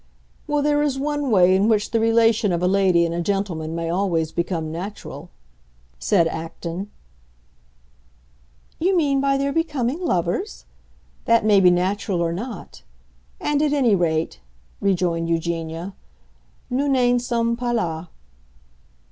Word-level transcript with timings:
"Well, 0.47 0.63
there 0.63 0.81
is 0.81 0.97
one 0.97 1.29
way 1.29 1.55
in 1.55 1.67
which 1.67 1.91
the 1.91 1.99
relation 1.99 2.51
of 2.51 2.63
a 2.63 2.67
lady 2.67 3.05
and 3.05 3.13
a 3.13 3.21
gentleman 3.21 3.75
may 3.75 3.87
always 3.87 4.31
become 4.31 4.71
natural," 4.71 5.29
said 5.99 6.25
Acton. 6.27 6.89
"You 8.79 8.97
mean 8.97 9.21
by 9.21 9.37
their 9.37 9.53
becoming 9.53 9.99
lovers? 10.03 10.65
That 11.25 11.45
may 11.45 11.59
be 11.59 11.69
natural 11.69 12.19
or 12.19 12.33
not. 12.33 12.81
And 13.39 13.61
at 13.61 13.73
any 13.73 13.93
rate," 13.95 14.39
rejoined 14.79 15.29
Eugenia, 15.29 15.93
_"nous 16.71 16.89
n'en 16.89 17.19
sommes 17.19 17.59
pas 17.59 17.75
là!" 17.75 18.07